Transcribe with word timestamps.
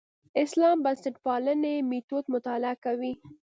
اسلام 0.43 0.77
بنسټپالنې 0.85 1.75
میتود 1.89 2.25
مطالعه 2.33 2.75
کوي. 2.85 3.13